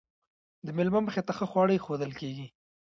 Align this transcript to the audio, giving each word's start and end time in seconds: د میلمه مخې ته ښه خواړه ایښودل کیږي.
د 0.65 0.67
میلمه 0.77 0.99
مخې 1.05 1.21
ته 1.27 1.31
ښه 1.37 1.45
خواړه 1.51 1.71
ایښودل 1.75 2.11
کیږي. 2.19 2.47